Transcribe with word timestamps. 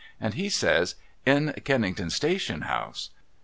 'and 0.19 0.33
he 0.33 0.49
says' 0.49 0.95
In 1.27 1.53
Kennington 1.63 2.09
Station 2.09 2.61
House.' 2.61 3.11